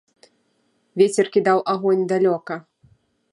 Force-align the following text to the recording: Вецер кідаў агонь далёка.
Вецер 1.01 1.29
кідаў 1.35 1.61
агонь 1.75 2.03
далёка. 2.13 2.59